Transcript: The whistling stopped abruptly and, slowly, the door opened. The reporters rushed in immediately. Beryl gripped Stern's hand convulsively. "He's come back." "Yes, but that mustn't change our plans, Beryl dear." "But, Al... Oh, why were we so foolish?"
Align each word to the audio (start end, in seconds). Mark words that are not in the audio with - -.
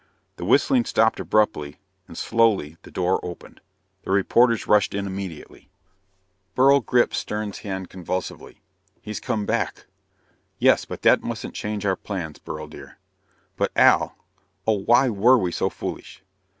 The 0.37 0.45
whistling 0.45 0.85
stopped 0.85 1.19
abruptly 1.19 1.77
and, 2.07 2.17
slowly, 2.17 2.75
the 2.81 2.89
door 2.89 3.19
opened. 3.23 3.61
The 4.01 4.09
reporters 4.09 4.65
rushed 4.65 4.95
in 4.95 5.05
immediately. 5.05 5.69
Beryl 6.55 6.79
gripped 6.79 7.13
Stern's 7.13 7.59
hand 7.59 7.91
convulsively. 7.91 8.63
"He's 8.99 9.19
come 9.19 9.45
back." 9.45 9.85
"Yes, 10.57 10.85
but 10.85 11.03
that 11.03 11.21
mustn't 11.21 11.53
change 11.53 11.85
our 11.85 11.95
plans, 11.95 12.39
Beryl 12.39 12.65
dear." 12.65 12.97
"But, 13.57 13.71
Al... 13.75 14.15
Oh, 14.65 14.79
why 14.79 15.07
were 15.09 15.37
we 15.37 15.51
so 15.51 15.69
foolish?" 15.69 16.23